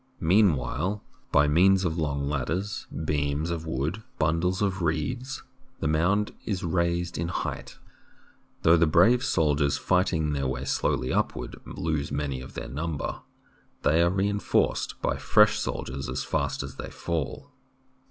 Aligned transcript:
Meanwhile, 0.19 1.03
by 1.31 1.47
means 1.47 1.85
of 1.85 1.95
long 1.95 2.27
ladders, 2.27 2.87
beams 3.05 3.51
of 3.51 3.67
wood, 3.67 4.01
bundles 4.17 4.59
of 4.59 4.81
reeds, 4.81 5.43
the 5.79 5.87
mound 5.87 6.33
is 6.43 6.63
raised 6.63 7.19
in 7.19 7.27
height. 7.27 7.77
Though 8.63 8.77
the 8.77 8.87
brave 8.87 9.23
soldiers 9.23 9.77
fighting 9.77 10.33
their 10.33 10.47
way 10.47 10.65
slowly 10.65 11.13
upward 11.13 11.57
lose 11.67 12.11
many 12.11 12.41
of 12.41 12.55
their 12.55 12.67
number, 12.67 13.05
A 13.09 13.13
SIEGE 13.13 13.13
IN 13.13 13.13
THE 13.13 13.13
EARLIEST 13.13 13.83
TIMES 13.83 13.83
they 13.93 14.01
are 14.01 14.09
reinforced 14.09 15.01
by 15.03 15.17
fresh 15.17 15.59
soldiers 15.59 16.09
as 16.09 16.23
fast 16.23 16.63
as 16.63 16.77
they 16.77 16.89
fall. 16.89 17.51